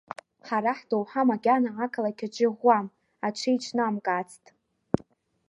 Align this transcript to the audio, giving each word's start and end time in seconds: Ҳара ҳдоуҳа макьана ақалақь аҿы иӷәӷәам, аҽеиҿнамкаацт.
Ҳара 0.47 0.71
ҳдоуҳа 0.79 1.29
макьана 1.29 1.69
ақалақь 1.85 2.23
аҿы 2.27 2.43
иӷәӷәам, 2.47 2.85
аҽеиҿнамкаацт. 3.27 4.43